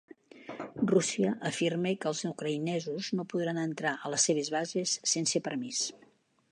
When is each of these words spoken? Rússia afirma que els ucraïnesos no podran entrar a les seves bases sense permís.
Rússia 0.91 1.33
afirma 1.49 1.91
que 2.05 2.09
els 2.13 2.21
ucraïnesos 2.31 3.11
no 3.19 3.27
podran 3.35 3.61
entrar 3.67 3.93
a 3.99 4.13
les 4.17 4.27
seves 4.31 4.53
bases 4.57 4.97
sense 5.15 5.43
permís. 5.51 5.89